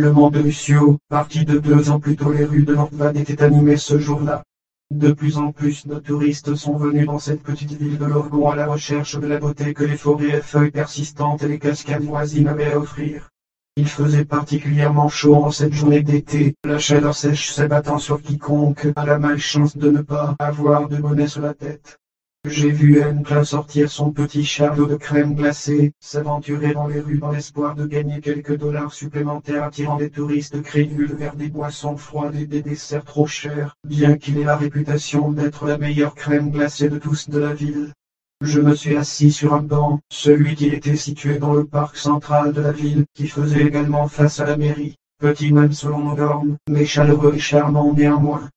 Le 0.00 0.14
Mont 0.14 0.30
de 0.30 0.40
Lucio, 0.40 0.96
parti 1.10 1.44
de 1.44 1.58
deux 1.58 1.90
ans 1.90 2.00
plus 2.00 2.16
tôt 2.16 2.32
les 2.32 2.46
rues 2.46 2.62
de 2.62 2.74
Nordvad 2.74 3.18
étaient 3.18 3.42
animées 3.42 3.76
ce 3.76 3.98
jour-là. 3.98 4.42
De 4.90 5.12
plus 5.12 5.36
en 5.36 5.52
plus 5.52 5.86
de 5.86 5.96
touristes 5.96 6.54
sont 6.54 6.78
venus 6.78 7.04
dans 7.04 7.18
cette 7.18 7.42
petite 7.42 7.74
ville 7.74 7.98
de 7.98 8.06
l'Orgon 8.06 8.48
à 8.48 8.56
la 8.56 8.64
recherche 8.64 9.20
de 9.20 9.26
la 9.26 9.38
beauté 9.38 9.74
que 9.74 9.84
les 9.84 9.98
forêts 9.98 10.36
à 10.36 10.40
feuilles 10.40 10.70
persistantes 10.70 11.42
et 11.42 11.48
les 11.48 11.58
cascades 11.58 12.02
voisines 12.02 12.48
avaient 12.48 12.72
à 12.72 12.78
offrir. 12.78 13.28
Il 13.76 13.88
faisait 13.88 14.24
particulièrement 14.24 15.10
chaud 15.10 15.34
en 15.34 15.50
cette 15.50 15.74
journée 15.74 16.02
d'été, 16.02 16.54
la 16.64 16.78
chaleur 16.78 17.14
sèche 17.14 17.50
s'abattant 17.50 17.98
sur 17.98 18.22
quiconque 18.22 18.88
a 18.96 19.04
la 19.04 19.18
malchance 19.18 19.76
de 19.76 19.90
ne 19.90 20.00
pas 20.00 20.34
avoir 20.38 20.88
de 20.88 20.96
bonnet 20.96 21.26
sur 21.26 21.42
la 21.42 21.52
tête. 21.52 21.99
J'ai 22.48 22.70
vu 22.70 23.02
Klein 23.22 23.44
sortir 23.44 23.90
son 23.90 24.12
petit 24.12 24.46
chariot 24.46 24.86
de 24.86 24.96
crème 24.96 25.34
glacée, 25.34 25.92
s'aventurer 26.00 26.72
dans 26.72 26.86
les 26.86 26.98
rues 26.98 27.18
dans 27.18 27.30
l'espoir 27.30 27.74
de 27.74 27.86
gagner 27.86 28.22
quelques 28.22 28.56
dollars 28.56 28.94
supplémentaires 28.94 29.64
attirant 29.64 29.98
des 29.98 30.08
touristes 30.08 30.62
crédules 30.62 31.14
vers 31.14 31.36
des 31.36 31.48
boissons 31.48 31.98
froides 31.98 32.36
et 32.36 32.46
des 32.46 32.62
desserts 32.62 33.04
trop 33.04 33.26
chers, 33.26 33.76
bien 33.86 34.16
qu'il 34.16 34.38
ait 34.38 34.44
la 34.44 34.56
réputation 34.56 35.30
d'être 35.30 35.66
la 35.66 35.76
meilleure 35.76 36.14
crème 36.14 36.50
glacée 36.50 36.88
de 36.88 36.96
tous 36.96 37.28
de 37.28 37.38
la 37.38 37.52
ville. 37.52 37.92
Je 38.40 38.60
me 38.60 38.74
suis 38.74 38.96
assis 38.96 39.32
sur 39.32 39.52
un 39.52 39.62
banc, 39.62 40.00
celui 40.10 40.54
qui 40.54 40.68
était 40.68 40.96
situé 40.96 41.38
dans 41.38 41.52
le 41.52 41.66
parc 41.66 41.98
central 41.98 42.54
de 42.54 42.62
la 42.62 42.72
ville, 42.72 43.04
qui 43.12 43.28
faisait 43.28 43.66
également 43.66 44.08
face 44.08 44.40
à 44.40 44.46
la 44.46 44.56
mairie. 44.56 44.96
Petit 45.18 45.52
même 45.52 45.74
selon 45.74 45.98
nos 45.98 46.16
normes, 46.16 46.56
mais 46.70 46.86
chaleureux 46.86 47.34
et 47.34 47.38
charmant 47.38 47.92
néanmoins. 47.92 48.48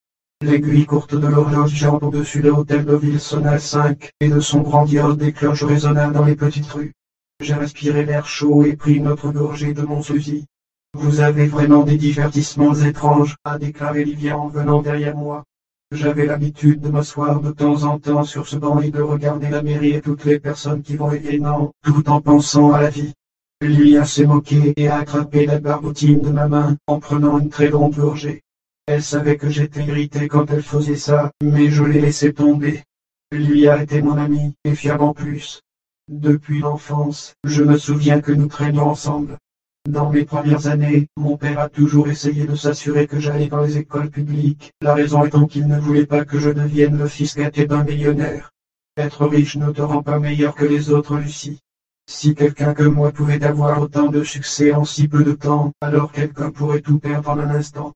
L'aiguille 0.43 0.85
courte 0.85 1.15
de 1.15 1.25
l'horloge 1.25 1.73
jambe 1.73 2.03
au-dessus 2.03 2.41
de 2.41 2.49
l'hôtel 2.49 2.83
de 2.83 2.95
ville 2.95 3.21
sonna 3.21 3.57
cinq, 3.59 4.11
et 4.19 4.27
de 4.27 4.41
son 4.41 4.59
grandiose 4.59 5.17
des 5.17 5.31
cloches 5.31 5.63
résonna 5.63 6.09
dans 6.09 6.25
les 6.25 6.35
petites 6.35 6.69
rues. 6.69 6.91
J'ai 7.39 7.53
respiré 7.53 8.03
l'air 8.03 8.25
chaud 8.25 8.63
et 8.63 8.75
pris 8.75 8.99
notre 8.99 9.31
gorgée 9.31 9.71
de 9.71 9.83
mon 9.83 10.01
fusil. 10.01 10.43
Vous 10.95 11.21
avez 11.21 11.45
vraiment 11.45 11.83
des 11.83 11.95
divertissements 11.95 12.75
étranges, 12.75 13.37
a 13.45 13.57
déclaré 13.57 14.03
Livia 14.03 14.37
en 14.37 14.47
venant 14.47 14.81
derrière 14.81 15.15
moi. 15.15 15.45
J'avais 15.93 16.25
l'habitude 16.25 16.81
de 16.81 16.89
m'asseoir 16.89 17.39
de 17.39 17.51
temps 17.51 17.83
en 17.85 17.97
temps 17.97 18.25
sur 18.25 18.45
ce 18.45 18.57
banc 18.57 18.81
et 18.81 18.89
de 18.89 18.99
regarder 18.99 19.47
la 19.47 19.61
mairie 19.61 19.93
et 19.93 20.01
toutes 20.01 20.25
les 20.25 20.39
personnes 20.39 20.81
qui 20.81 20.97
vont 20.97 21.13
et 21.13 21.19
viennent, 21.19 21.69
tout 21.83 22.09
en 22.09 22.19
pensant 22.19 22.73
à 22.73 22.81
la 22.81 22.89
vie. 22.89 23.13
Livia 23.61 24.03
s'est 24.03 24.25
moquée 24.25 24.73
et 24.75 24.89
a 24.89 24.97
attrapé 24.97 25.45
la 25.45 25.57
barbotine 25.57 26.19
de 26.19 26.31
ma 26.31 26.49
main, 26.49 26.75
en 26.87 26.99
prenant 26.99 27.37
une 27.37 27.47
très 27.47 27.69
longue 27.69 27.95
gorgée. 27.95 28.41
Elle 28.85 29.01
savait 29.01 29.37
que 29.37 29.49
j'étais 29.49 29.85
irrité 29.85 30.27
quand 30.27 30.51
elle 30.51 30.61
faisait 30.61 30.97
ça, 30.97 31.31
mais 31.41 31.69
je 31.69 31.85
l'ai 31.85 32.01
laissé 32.01 32.33
tomber. 32.33 32.83
Lui 33.31 33.69
a 33.69 33.81
été 33.81 34.01
mon 34.01 34.17
ami, 34.17 34.55
et 34.65 34.75
fiable 34.75 35.03
en 35.03 35.13
plus. 35.13 35.61
Depuis 36.09 36.59
l'enfance, 36.59 37.33
je 37.45 37.63
me 37.63 37.77
souviens 37.77 38.19
que 38.19 38.33
nous 38.33 38.47
traînions 38.47 38.89
ensemble. 38.89 39.37
Dans 39.87 40.09
mes 40.09 40.25
premières 40.25 40.67
années, 40.67 41.07
mon 41.15 41.37
père 41.37 41.59
a 41.59 41.69
toujours 41.69 42.09
essayé 42.09 42.45
de 42.45 42.55
s'assurer 42.55 43.07
que 43.07 43.19
j'allais 43.19 43.47
dans 43.47 43.61
les 43.61 43.77
écoles 43.77 44.09
publiques, 44.09 44.73
la 44.81 44.93
raison 44.93 45.23
étant 45.23 45.47
qu'il 45.47 45.67
ne 45.67 45.79
voulait 45.79 46.05
pas 46.05 46.25
que 46.25 46.37
je 46.37 46.49
devienne 46.49 46.97
le 46.97 47.07
fils 47.07 47.37
gâté 47.37 47.65
d'un 47.65 47.85
millionnaire. 47.85 48.51
Être 48.97 49.25
riche 49.27 49.55
ne 49.55 49.71
te 49.71 49.81
rend 49.81 50.03
pas 50.03 50.19
meilleur 50.19 50.55
que 50.55 50.65
les 50.65 50.89
autres, 50.89 51.15
Lucie. 51.15 51.61
Si 52.09 52.35
quelqu'un 52.35 52.73
comme 52.73 52.95
moi 52.95 53.13
pouvait 53.13 53.45
avoir 53.45 53.81
autant 53.81 54.07
de 54.07 54.25
succès 54.25 54.73
en 54.73 54.83
si 54.83 55.07
peu 55.07 55.23
de 55.23 55.31
temps, 55.31 55.71
alors 55.79 56.11
quelqu'un 56.11 56.51
pourrait 56.51 56.81
tout 56.81 56.99
perdre 56.99 57.29
en 57.29 57.39
un 57.39 57.49
instant. 57.49 57.93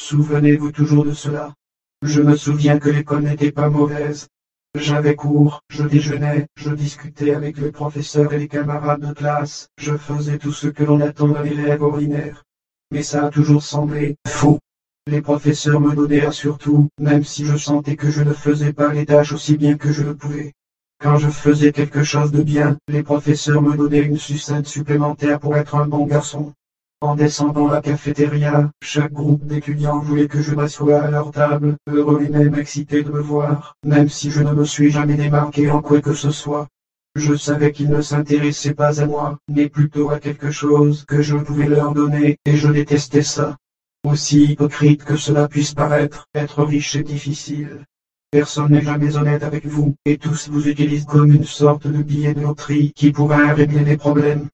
Souvenez-vous 0.00 0.70
toujours 0.70 1.04
de 1.04 1.12
cela. 1.12 1.54
Je 2.02 2.22
me 2.22 2.36
souviens 2.36 2.78
que 2.78 2.88
l'école 2.88 3.24
n'était 3.24 3.50
pas 3.50 3.68
mauvaise. 3.68 4.28
J'avais 4.76 5.16
cours, 5.16 5.60
je 5.68 5.82
déjeunais, 5.82 6.46
je 6.56 6.70
discutais 6.70 7.34
avec 7.34 7.58
le 7.58 7.72
professeur 7.72 8.32
et 8.32 8.38
les 8.38 8.46
camarades 8.46 9.00
de 9.00 9.12
classe, 9.12 9.68
je 9.76 9.96
faisais 9.96 10.38
tout 10.38 10.52
ce 10.52 10.68
que 10.68 10.84
l'on 10.84 11.00
attend 11.00 11.26
d'un 11.26 11.42
élève 11.42 11.82
ordinaire. 11.82 12.44
Mais 12.92 13.02
ça 13.02 13.26
a 13.26 13.30
toujours 13.30 13.64
semblé 13.64 14.14
faux. 14.26 14.60
Les 15.08 15.20
professeurs 15.20 15.80
me 15.80 15.96
donnaient 15.96 16.30
surtout, 16.30 16.88
même 17.00 17.24
si 17.24 17.44
je 17.44 17.56
sentais 17.56 17.96
que 17.96 18.08
je 18.08 18.22
ne 18.22 18.32
faisais 18.32 18.72
pas 18.72 18.92
les 18.92 19.04
tâches 19.04 19.32
aussi 19.32 19.56
bien 19.56 19.76
que 19.76 19.90
je 19.90 20.04
le 20.04 20.14
pouvais. 20.14 20.52
Quand 21.00 21.18
je 21.18 21.28
faisais 21.28 21.72
quelque 21.72 22.04
chose 22.04 22.30
de 22.30 22.44
bien, 22.44 22.78
les 22.86 23.02
professeurs 23.02 23.62
me 23.62 23.76
donnaient 23.76 24.06
une 24.06 24.16
sucette 24.16 24.68
supplémentaire 24.68 25.40
pour 25.40 25.56
être 25.56 25.74
un 25.74 25.86
bon 25.86 26.06
garçon. 26.06 26.54
En 27.00 27.14
descendant 27.14 27.68
la 27.68 27.80
cafétéria, 27.80 28.72
chaque 28.82 29.12
groupe 29.12 29.46
d'étudiants 29.46 30.00
voulait 30.00 30.26
que 30.26 30.42
je 30.42 30.52
m'assoie 30.52 31.00
à 31.00 31.10
leur 31.12 31.30
table, 31.30 31.76
heureux 31.86 32.24
et 32.24 32.28
même 32.28 32.56
excités 32.56 33.04
de 33.04 33.12
me 33.12 33.20
voir, 33.20 33.76
même 33.84 34.08
si 34.08 34.32
je 34.32 34.42
ne 34.42 34.52
me 34.52 34.64
suis 34.64 34.90
jamais 34.90 35.14
démarqué 35.14 35.70
en 35.70 35.80
quoi 35.80 36.00
que 36.00 36.12
ce 36.12 36.30
soit. 36.32 36.66
Je 37.14 37.36
savais 37.36 37.70
qu'ils 37.70 37.90
ne 37.90 38.00
s'intéressaient 38.00 38.74
pas 38.74 39.00
à 39.00 39.06
moi, 39.06 39.38
mais 39.48 39.68
plutôt 39.68 40.10
à 40.10 40.18
quelque 40.18 40.50
chose 40.50 41.04
que 41.06 41.22
je 41.22 41.36
pouvais 41.36 41.68
leur 41.68 41.94
donner, 41.94 42.36
et 42.44 42.56
je 42.56 42.66
détestais 42.66 43.22
ça. 43.22 43.56
Aussi 44.04 44.46
hypocrite 44.46 45.04
que 45.04 45.14
cela 45.14 45.46
puisse 45.46 45.74
paraître, 45.74 46.26
être 46.34 46.64
riche 46.64 46.96
est 46.96 47.04
difficile. 47.04 47.84
Personne 48.32 48.72
n'est 48.72 48.82
jamais 48.82 49.16
honnête 49.16 49.44
avec 49.44 49.66
vous, 49.66 49.94
et 50.04 50.18
tous 50.18 50.48
vous 50.48 50.66
utilisent 50.66 51.04
comme 51.04 51.32
une 51.32 51.44
sorte 51.44 51.86
de 51.86 52.02
billet 52.02 52.34
de 52.34 52.40
loterie 52.40 52.92
qui 52.96 53.12
pourrait 53.12 53.52
régler 53.52 53.84
les 53.84 53.96
problèmes. 53.96 54.48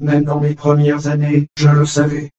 Même 0.00 0.24
dans 0.24 0.40
mes 0.40 0.54
premières 0.54 1.08
années, 1.08 1.48
je 1.58 1.68
le 1.68 1.84
savais. 1.84 2.30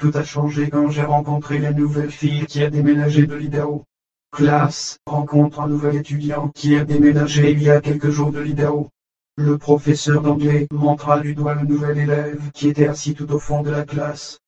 Tout 0.00 0.10
a 0.14 0.24
changé 0.24 0.70
quand 0.70 0.88
j'ai 0.88 1.02
rencontré 1.02 1.58
la 1.58 1.70
nouvelle 1.70 2.10
fille 2.10 2.46
qui 2.46 2.62
a 2.62 2.70
déménagé 2.70 3.26
de 3.26 3.34
l'Idaho. 3.34 3.84
Classe, 4.32 4.96
rencontre 5.04 5.60
un 5.60 5.68
nouvel 5.68 5.96
étudiant 5.96 6.48
qui 6.54 6.76
a 6.76 6.84
déménagé 6.84 7.50
il 7.50 7.62
y 7.62 7.68
a 7.68 7.82
quelques 7.82 8.08
jours 8.08 8.32
de 8.32 8.40
l'Idaho. 8.40 8.88
Le 9.36 9.58
professeur 9.58 10.22
d'anglais 10.22 10.66
montra 10.72 11.20
du 11.20 11.34
doigt 11.34 11.54
le 11.56 11.66
nouvel 11.66 11.98
élève 11.98 12.50
qui 12.54 12.68
était 12.68 12.88
assis 12.88 13.12
tout 13.12 13.30
au 13.32 13.38
fond 13.38 13.60
de 13.62 13.70
la 13.70 13.84
classe. 13.84 14.38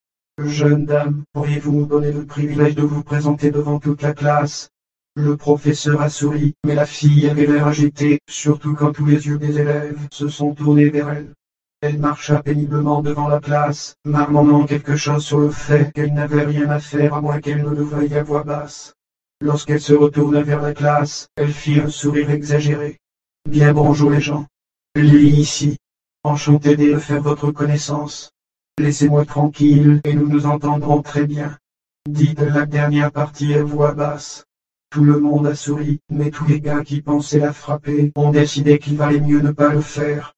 Jeune 0.43 0.87
dame, 0.87 1.25
pourriez-vous 1.35 1.73
nous 1.73 1.87
donner 1.87 2.11
le 2.11 2.25
privilège 2.25 2.75
de 2.75 2.83
vous 2.83 3.03
présenter 3.03 3.51
devant 3.51 3.81
toute 3.81 4.01
la 4.01 4.15
classe? 4.15 4.71
Le 5.15 5.37
professeur 5.37 6.01
a 6.01 6.09
souri, 6.09 6.55
mais 6.65 6.75
la 6.75 6.87
fille 6.87 7.29
avait 7.29 7.45
l'air 7.45 7.67
agitée, 7.67 8.21
surtout 8.31 8.75
quand 8.75 8.93
tous 8.93 9.05
les 9.05 9.27
yeux 9.27 9.37
des 9.37 9.59
élèves 9.59 9.99
se 10.11 10.29
sont 10.29 10.55
tournés 10.55 10.89
vers 10.89 11.11
elle. 11.11 11.35
Elle 11.83 11.99
marcha 11.99 12.41
péniblement 12.41 13.03
devant 13.03 13.27
la 13.27 13.41
classe, 13.41 13.97
marmonnant 14.05 14.67
quelque 14.67 14.95
chose 14.95 15.25
sur 15.25 15.41
le 15.41 15.51
fait 15.51 15.93
qu'elle 15.93 16.15
n'avait 16.15 16.45
rien 16.45 16.71
à 16.71 16.79
faire 16.79 17.13
à 17.13 17.21
moins 17.21 17.41
qu'elle 17.41 17.65
ne 17.65 17.71
le 17.71 17.83
veuille 17.83 18.15
à 18.15 18.23
voix 18.23 18.45
basse. 18.45 18.95
Lorsqu'elle 19.41 19.81
se 19.81 19.93
retourna 19.93 20.43
vers 20.43 20.63
la 20.63 20.75
classe, 20.75 21.27
elle 21.35 21.53
fit 21.53 21.81
un 21.81 21.89
sourire 21.89 22.31
exagéré. 22.31 22.99
Bien 23.51 23.73
bonjour 23.73 24.11
les 24.11 24.21
gens. 24.21 24.47
Lily 24.95 25.41
ici. 25.41 25.77
Enchanté 26.23 26.77
de 26.77 26.97
faire 26.99 27.21
votre 27.21 27.51
connaissance. 27.51 28.31
Laissez-moi 28.79 29.25
tranquille 29.25 30.01
et 30.05 30.15
nous 30.15 30.29
nous 30.29 30.47
entendrons 30.47 31.03
très 31.03 31.27
bien. 31.27 31.59
Dit 32.09 32.37
la 32.39 32.65
dernière 32.65 33.11
partie 33.11 33.55
à 33.55 33.65
voix 33.65 33.93
basse. 33.93 34.45
Tout 34.91 35.03
le 35.03 35.19
monde 35.19 35.49
a 35.49 35.57
souri, 35.57 35.99
mais 36.11 36.31
tous 36.31 36.47
les 36.47 36.61
gars 36.61 36.85
qui 36.85 37.03
pensaient 37.03 37.41
la 37.41 37.53
frapper 37.53 38.13
ont 38.15 38.31
décidé 38.31 38.79
qu'il 38.79 38.97
valait 38.97 39.19
mieux 39.19 39.41
ne 39.41 39.51
pas 39.51 39.71
le 39.71 39.81
faire. 39.81 40.33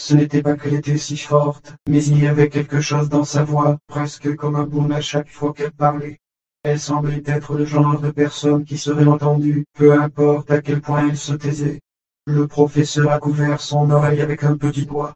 Ce 0.00 0.14
n'était 0.14 0.42
pas 0.42 0.56
qu'elle 0.56 0.74
était 0.74 0.96
si 0.96 1.16
forte, 1.16 1.74
mais 1.88 2.04
il 2.04 2.22
y 2.22 2.28
avait 2.28 2.48
quelque 2.48 2.80
chose 2.80 3.08
dans 3.08 3.24
sa 3.24 3.42
voix, 3.42 3.78
presque 3.88 4.36
comme 4.36 4.54
un 4.54 4.62
boom 4.62 4.92
à 4.92 5.00
chaque 5.00 5.28
fois 5.28 5.52
qu'elle 5.52 5.72
parlait. 5.72 6.20
Elle 6.62 6.78
semblait 6.78 7.24
être 7.26 7.54
le 7.54 7.64
genre 7.64 8.00
de 8.00 8.12
personne 8.12 8.64
qui 8.64 8.78
serait 8.78 9.06
entendue, 9.06 9.64
peu 9.76 10.00
importe 10.00 10.52
à 10.52 10.62
quel 10.62 10.80
point 10.80 11.08
elle 11.08 11.16
se 11.16 11.32
taisait. 11.32 11.80
Le 12.26 12.46
professeur 12.46 13.10
a 13.10 13.18
couvert 13.18 13.60
son 13.60 13.90
oreille 13.90 14.20
avec 14.20 14.44
un 14.44 14.56
petit 14.56 14.86
doigt. 14.86 15.14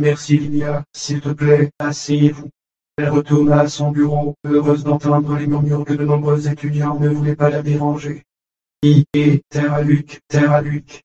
Merci 0.00 0.38
Lydia, 0.38 0.82
s'il 0.94 1.20
te 1.20 1.28
plaît, 1.28 1.70
asseyez-vous. 1.78 2.48
Elle 2.96 3.10
retourna 3.10 3.60
à 3.60 3.68
son 3.68 3.90
bureau, 3.90 4.34
heureuse 4.46 4.82
d'entendre 4.82 5.36
les 5.36 5.46
murmures 5.46 5.84
que 5.84 5.92
de 5.92 6.06
nombreux 6.06 6.48
étudiants 6.48 6.98
ne 6.98 7.10
voulaient 7.10 7.36
pas 7.36 7.50
la 7.50 7.60
déranger. 7.60 8.22
I, 8.82 9.04
et, 9.12 9.42
terre 9.50 9.74
à 9.74 9.82
Luc, 9.82 10.20
terre 10.26 10.52
à 10.52 10.62
Luc, 10.62 11.02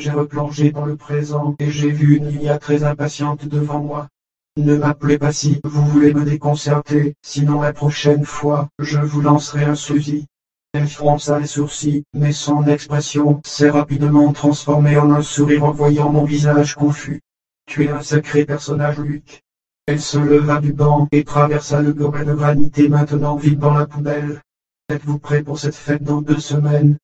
j'ai 0.00 0.10
replongé 0.10 0.72
dans 0.72 0.86
le 0.86 0.96
présent 0.96 1.54
et 1.58 1.70
j'ai 1.70 1.90
vu 1.90 2.16
une 2.16 2.28
Lilia 2.28 2.58
très 2.58 2.84
impatiente 2.84 3.46
devant 3.46 3.80
moi. 3.80 4.08
Ne 4.56 4.74
m'appelez 4.74 5.18
pas 5.18 5.30
si 5.30 5.60
vous 5.62 5.86
voulez 5.86 6.14
me 6.14 6.24
déconcerter, 6.24 7.14
sinon 7.22 7.60
la 7.60 7.74
prochaine 7.74 8.24
fois, 8.24 8.70
je 8.78 8.98
vous 8.98 9.20
lancerai 9.20 9.64
un 9.64 9.74
fusil. 9.74 10.24
Elle 10.72 10.88
fronça 10.88 11.38
les 11.38 11.46
sourcils, 11.46 12.04
mais 12.14 12.32
son 12.32 12.66
expression 12.66 13.42
s'est 13.44 13.68
rapidement 13.68 14.32
transformée 14.32 14.96
en 14.96 15.10
un 15.10 15.20
sourire 15.20 15.64
en 15.64 15.70
voyant 15.70 16.10
mon 16.10 16.24
visage 16.24 16.74
confus. 16.74 17.20
Tu 17.66 17.84
es 17.84 17.90
un 17.90 18.02
sacré 18.02 18.46
personnage, 18.46 19.00
Luc. 19.00 19.42
Elle 19.86 20.00
se 20.00 20.18
leva 20.18 20.60
du 20.60 20.72
banc 20.72 21.08
et 21.12 21.24
traversa 21.24 21.82
le 21.82 21.92
gobelet 21.92 22.24
de 22.24 22.32
granité 22.32 22.88
maintenant 22.88 23.36
vide 23.36 23.58
dans 23.58 23.74
la 23.74 23.86
poubelle. 23.86 24.40
Êtes-vous 24.88 25.18
prêt 25.18 25.42
pour 25.42 25.58
cette 25.58 25.74
fête 25.74 26.02
dans 26.02 26.22
deux 26.22 26.40
semaines? 26.40 26.96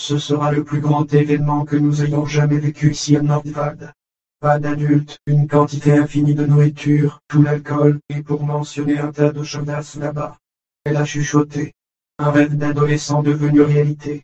Ce 0.00 0.16
sera 0.16 0.50
le 0.50 0.64
plus 0.64 0.80
grand 0.80 1.12
événement 1.12 1.66
que 1.66 1.76
nous 1.76 2.02
ayons 2.02 2.24
jamais 2.24 2.58
vécu 2.58 2.92
ici 2.92 3.18
à 3.18 3.20
Nordvad. 3.20 3.92
Pas 4.40 4.58
d'adultes, 4.58 5.18
une 5.26 5.46
quantité 5.46 5.92
infinie 5.92 6.34
de 6.34 6.46
nourriture, 6.46 7.20
tout 7.28 7.42
l'alcool, 7.42 8.00
et 8.08 8.22
pour 8.22 8.42
mentionner 8.42 8.98
un 8.98 9.12
tas 9.12 9.30
de 9.30 9.42
chaudasses 9.42 9.96
là-bas. 9.96 10.38
Elle 10.84 10.96
a 10.96 11.04
chuchoté. 11.04 11.74
Un 12.18 12.30
rêve 12.30 12.56
d'adolescent 12.56 13.22
devenu 13.22 13.60
réalité. 13.60 14.22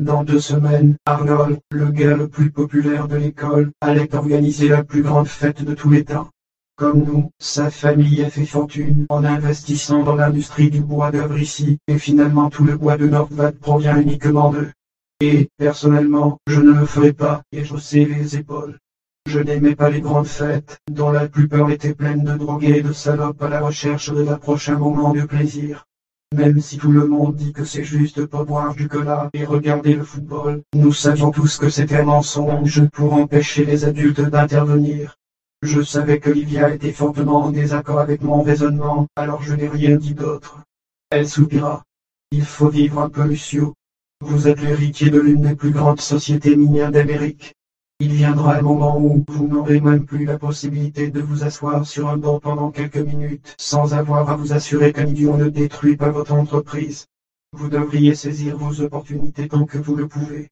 Dans 0.00 0.24
deux 0.24 0.40
semaines, 0.40 0.96
Arnold, 1.04 1.58
le 1.72 1.90
gars 1.90 2.16
le 2.16 2.28
plus 2.28 2.50
populaire 2.50 3.06
de 3.06 3.16
l'école, 3.16 3.70
allait 3.82 4.14
organiser 4.14 4.68
la 4.68 4.82
plus 4.82 5.02
grande 5.02 5.28
fête 5.28 5.62
de 5.62 5.74
tous 5.74 5.90
les 5.90 6.04
temps. 6.04 6.30
Comme 6.76 7.04
nous, 7.04 7.30
sa 7.38 7.70
famille 7.70 8.24
a 8.24 8.30
fait 8.30 8.46
fortune 8.46 9.04
en 9.10 9.24
investissant 9.24 10.04
dans 10.04 10.16
l'industrie 10.16 10.70
du 10.70 10.80
bois 10.80 11.10
d'œuvre 11.10 11.38
ici, 11.38 11.76
et 11.86 11.98
finalement 11.98 12.48
tout 12.48 12.64
le 12.64 12.78
bois 12.78 12.96
de 12.96 13.06
Nordvad 13.06 13.58
provient 13.58 14.00
uniquement 14.00 14.50
d'eux. 14.50 14.70
Et, 15.20 15.48
personnellement, 15.56 16.38
je 16.46 16.60
ne 16.60 16.72
le 16.72 16.86
ferai 16.86 17.12
pas, 17.12 17.42
et 17.50 17.64
je 17.64 17.74
les 17.96 18.36
épaules. 18.36 18.78
Je 19.26 19.40
n'aimais 19.40 19.74
pas 19.74 19.90
les 19.90 20.00
grandes 20.00 20.28
fêtes, 20.28 20.78
dont 20.88 21.10
la 21.10 21.28
plupart 21.28 21.70
étaient 21.70 21.94
pleines 21.94 22.22
de 22.22 22.34
drogués 22.34 22.78
et 22.78 22.82
de 22.82 22.92
salopes 22.92 23.42
à 23.42 23.48
la 23.48 23.60
recherche 23.60 24.12
de 24.12 24.22
la 24.22 24.38
prochain 24.38 24.78
moment 24.78 25.12
de 25.12 25.22
plaisir. 25.22 25.86
Même 26.36 26.60
si 26.60 26.78
tout 26.78 26.92
le 26.92 27.06
monde 27.06 27.34
dit 27.34 27.52
que 27.52 27.64
c'est 27.64 27.82
juste 27.82 28.26
pour 28.26 28.44
boire 28.44 28.74
du 28.74 28.86
cola 28.86 29.28
et 29.32 29.44
regarder 29.44 29.94
le 29.94 30.04
football, 30.04 30.62
nous 30.72 30.92
savions 30.92 31.32
tous 31.32 31.58
que 31.58 31.68
c'était 31.68 31.96
un 31.96 32.04
mensonge 32.04 32.86
pour 32.90 33.14
empêcher 33.14 33.64
les 33.64 33.84
adultes 33.86 34.20
d'intervenir. 34.20 35.16
Je 35.62 35.82
savais 35.82 36.20
que 36.20 36.30
Livia 36.30 36.72
était 36.72 36.92
fortement 36.92 37.42
en 37.44 37.50
désaccord 37.50 37.98
avec 37.98 38.22
mon 38.22 38.42
raisonnement, 38.42 39.08
alors 39.16 39.42
je 39.42 39.54
n'ai 39.54 39.68
rien 39.68 39.96
dit 39.96 40.14
d'autre. 40.14 40.60
Elle 41.10 41.28
soupira. 41.28 41.82
Il 42.30 42.44
faut 42.44 42.68
vivre 42.68 43.00
un 43.00 43.08
peu, 43.08 43.24
Lucio. 43.24 43.74
Vous 44.20 44.48
êtes 44.48 44.60
l'héritier 44.60 45.10
de 45.10 45.20
l'une 45.20 45.42
des 45.42 45.54
plus 45.54 45.70
grandes 45.70 46.00
sociétés 46.00 46.56
minières 46.56 46.90
d'Amérique. 46.90 47.54
Il 48.00 48.12
viendra 48.12 48.56
un 48.56 48.62
moment 48.62 48.98
où 48.98 49.24
vous 49.28 49.46
n'aurez 49.46 49.80
même 49.80 50.06
plus 50.06 50.24
la 50.24 50.38
possibilité 50.38 51.10
de 51.10 51.20
vous 51.20 51.44
asseoir 51.44 51.86
sur 51.86 52.08
un 52.08 52.16
banc 52.16 52.40
pendant 52.40 52.72
quelques 52.72 52.96
minutes 52.96 53.54
sans 53.58 53.94
avoir 53.94 54.28
à 54.28 54.34
vous 54.34 54.52
assurer 54.52 54.92
qu'un 54.92 55.06
idiot 55.06 55.36
ne 55.36 55.48
détruit 55.48 55.96
pas 55.96 56.10
votre 56.10 56.32
entreprise. 56.32 57.06
Vous 57.52 57.68
devriez 57.68 58.16
saisir 58.16 58.56
vos 58.56 58.80
opportunités 58.80 59.46
tant 59.46 59.64
que 59.66 59.78
vous 59.78 59.94
le 59.94 60.08
pouvez. 60.08 60.48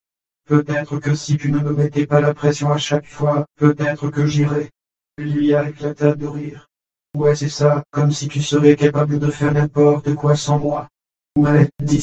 Peut-être 0.49 1.01
que 1.01 1.17
si 1.17 1.37
tu 1.37 1.51
ne 1.51 1.59
me 1.59 1.73
mettais 1.73 2.07
pas 2.07 2.21
la 2.21 2.35
pression 2.35 2.71
à 2.71 2.79
chaque 2.79 3.07
fois, 3.07 3.47
peut-être 3.57 4.11
que 4.11 4.27
j'irais. 4.27 4.71
Lui 5.19 5.55
a 5.55 5.69
éclata 5.69 6.15
de 6.15 6.27
rire. 6.27 6.69
Ouais 7.17 7.35
c'est 7.35 7.49
ça, 7.49 7.83
comme 7.91 8.13
si 8.13 8.29
tu 8.29 8.43
serais 8.43 8.77
capable 8.77 9.19
de 9.19 9.31
faire 9.31 9.53
n'importe 9.53 10.15
quoi 10.15 10.37
sans 10.37 10.61
moi. 10.61 10.89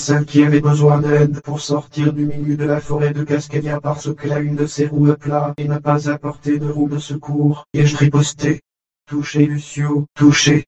Celle 0.05 0.25
qui 0.25 0.43
avait 0.43 0.59
besoin 0.59 0.99
d'aide 0.99 1.39
pour 1.41 1.61
sortir 1.61 2.11
du 2.11 2.25
milieu 2.25 2.57
de 2.57 2.65
la 2.65 2.81
forêt 2.81 3.13
de 3.13 3.23
Cascadia 3.23 3.79
parce 3.79 4.13
qu'elle 4.13 4.33
a 4.33 4.39
une 4.39 4.57
de 4.57 4.67
ses 4.67 4.85
roues 4.85 5.15
plat 5.15 5.53
et 5.57 5.67
n'a 5.67 5.79
pas 5.79 6.09
apporté 6.09 6.59
de 6.59 6.69
roue 6.69 6.89
de 6.89 6.99
secours, 6.99 7.65
et 7.73 7.85
je 7.85 7.95
ripostais. 7.95 8.59
Touché 9.07 9.45
Lucio, 9.45 10.05
touché. 10.13 10.65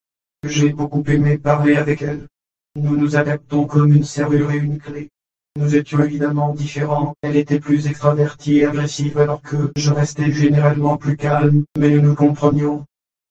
J'ai 0.47 0.71
beaucoup 0.71 1.03
aimé 1.07 1.37
parler 1.37 1.75
avec 1.75 2.01
elle. 2.01 2.27
Nous 2.75 2.95
nous 2.95 3.17
adaptons 3.17 3.65
comme 3.65 3.93
une 3.93 4.05
serrure 4.05 4.51
et 4.51 4.57
une 4.57 4.79
clé. 4.79 5.09
Nous 5.57 5.75
étions 5.75 6.01
évidemment 6.01 6.53
différents, 6.53 7.13
elle 7.21 7.35
était 7.35 7.59
plus 7.59 7.87
extravertie 7.87 8.59
et 8.59 8.65
agressive 8.65 9.17
alors 9.17 9.41
que 9.41 9.71
je 9.75 9.91
restais 9.91 10.31
généralement 10.31 10.97
plus 10.97 11.17
calme, 11.17 11.65
mais 11.77 11.89
nous 11.89 12.01
nous 12.01 12.15
comprenions. 12.15 12.85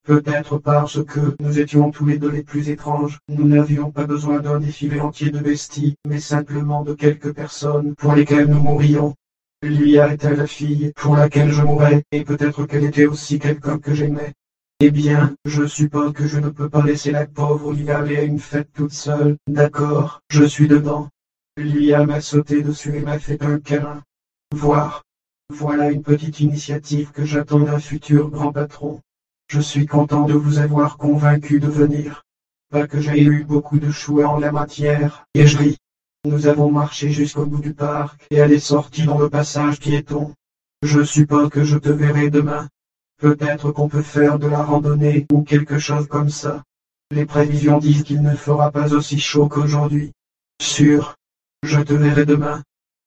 Peut-être 0.04 0.58
parce 0.58 1.02
que 1.02 1.34
nous 1.40 1.58
étions 1.58 1.90
tous 1.90 2.04
les 2.04 2.18
deux 2.18 2.30
les 2.30 2.42
plus 2.42 2.68
étranges, 2.68 3.20
nous 3.30 3.48
n'avions 3.48 3.90
pas 3.90 4.04
besoin 4.04 4.38
d'un 4.40 4.60
défilé 4.60 5.00
entier 5.00 5.30
de 5.30 5.38
besties, 5.38 5.96
mais 6.06 6.20
simplement 6.20 6.82
de 6.82 6.92
quelques 6.92 7.32
personnes 7.32 7.94
pour 7.94 8.14
lesquelles 8.14 8.48
nous 8.48 8.60
mourrions. 8.60 9.14
Lia 9.62 10.12
était 10.12 10.36
la 10.36 10.46
fille 10.46 10.92
pour 10.94 11.16
laquelle 11.16 11.50
je 11.50 11.62
mourrais, 11.62 12.02
et 12.12 12.22
peut-être 12.22 12.66
qu'elle 12.66 12.84
était 12.84 13.06
aussi 13.06 13.38
quelqu'un 13.38 13.78
que 13.78 13.94
j'aimais. 13.94 14.34
Eh 14.80 14.90
bien, 14.90 15.34
je 15.46 15.66
suppose 15.66 16.12
que 16.12 16.26
je 16.26 16.38
ne 16.38 16.50
peux 16.50 16.68
pas 16.68 16.84
laisser 16.84 17.10
la 17.10 17.26
pauvre 17.26 17.72
Lia 17.72 18.00
aller 18.00 18.18
à 18.18 18.24
une 18.24 18.40
fête 18.40 18.68
toute 18.74 18.92
seule, 18.92 19.38
d'accord, 19.46 20.20
je 20.28 20.44
suis 20.44 20.68
dedans. 20.68 21.08
Lia 21.56 22.04
m'a 22.04 22.20
sauté 22.20 22.62
dessus 22.62 22.94
et 22.94 23.00
m'a 23.00 23.18
fait 23.18 23.42
un 23.42 23.58
câlin. 23.58 24.02
Voir. 24.52 25.02
Voilà 25.48 25.90
une 25.90 26.02
petite 26.02 26.40
initiative 26.40 27.10
que 27.10 27.24
j'attends 27.24 27.60
d'un 27.60 27.78
futur 27.78 28.28
grand 28.28 28.52
patron. 28.52 29.00
Je 29.48 29.60
suis 29.60 29.86
content 29.86 30.26
de 30.26 30.34
vous 30.34 30.58
avoir 30.58 30.96
convaincu 30.96 31.60
de 31.60 31.68
venir. 31.68 32.24
Pas 32.70 32.86
que 32.86 33.00
j'ai 33.00 33.22
eu 33.22 33.44
beaucoup 33.44 33.78
de 33.78 33.90
choix 33.90 34.26
en 34.26 34.38
la 34.38 34.50
matière, 34.50 35.26
et 35.34 35.46
je 35.46 35.58
ris. 35.58 35.76
Nous 36.26 36.46
avons 36.46 36.70
marché 36.70 37.10
jusqu'au 37.10 37.44
bout 37.44 37.60
du 37.60 37.74
parc 37.74 38.26
et 38.30 38.36
elle 38.36 38.52
est 38.52 38.58
sortie 38.58 39.04
dans 39.04 39.18
le 39.18 39.28
passage 39.28 39.78
piéton. 39.78 40.32
Je 40.82 41.04
suppose 41.04 41.50
que 41.50 41.64
je 41.64 41.76
te 41.76 41.90
verrai 41.90 42.30
demain. 42.30 42.68
Peut-être 43.18 43.70
qu'on 43.72 43.88
peut 43.88 44.02
faire 44.02 44.38
de 44.38 44.46
la 44.46 44.62
randonnée 44.62 45.26
ou 45.30 45.42
quelque 45.42 45.78
chose 45.78 46.08
comme 46.08 46.30
ça. 46.30 46.62
Les 47.10 47.26
prévisions 47.26 47.78
disent 47.78 48.02
qu'il 48.02 48.22
ne 48.22 48.34
fera 48.34 48.70
pas 48.70 48.94
aussi 48.94 49.20
chaud 49.20 49.48
qu'aujourd'hui. 49.48 50.12
Sûr. 50.60 51.14
Je 51.62 51.80
te 51.80 51.92
verrai 51.92 52.24
demain. 52.24 52.62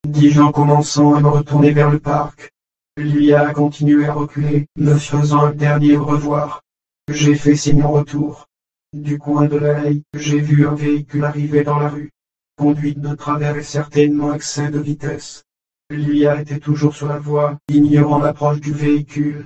Dis-je 0.07 0.39
en 0.39 0.51
commençant 0.51 1.15
à 1.15 1.19
me 1.19 1.27
retourner 1.27 1.71
vers 1.71 1.89
le 1.89 1.99
parc. 1.99 2.51
Lui 2.97 3.31
a 3.31 3.53
continué 3.53 4.07
à 4.07 4.13
reculer, 4.13 4.65
me 4.75 4.95
faisant 4.95 5.45
un 5.45 5.51
dernier 5.51 5.97
revoir. 5.97 6.63
J'ai 7.07 7.35
fait 7.35 7.55
signe 7.55 7.83
en 7.83 7.91
retour. 7.91 8.47
Du 8.91 9.19
coin 9.19 9.45
de 9.45 9.55
l'œil, 9.55 10.01
j'ai 10.15 10.39
vu 10.39 10.67
un 10.67 10.73
véhicule 10.73 11.23
arriver 11.23 11.63
dans 11.63 11.77
la 11.77 11.89
rue. 11.89 12.09
Conduite 12.57 12.99
de 12.99 13.13
travers 13.13 13.55
et 13.55 13.61
certainement 13.61 14.33
excès 14.33 14.71
de 14.71 14.79
vitesse. 14.79 15.43
Lia 15.91 16.41
était 16.41 16.59
toujours 16.59 16.95
sur 16.95 17.07
la 17.07 17.19
voie, 17.19 17.59
ignorant 17.69 18.17
l'approche 18.17 18.61
du 18.61 18.73
véhicule. 18.73 19.45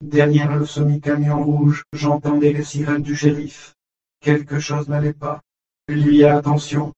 Derrière 0.00 0.56
le 0.56 0.64
semi-camion 0.64 1.42
rouge, 1.42 1.82
j'entendais 1.92 2.52
les 2.52 2.62
sirènes 2.62 3.02
du 3.02 3.16
shérif. 3.16 3.74
Quelque 4.20 4.60
chose 4.60 4.88
n'allait 4.88 5.12
pas. 5.12 5.40
Lia 5.88 6.36
attention. 6.36 6.92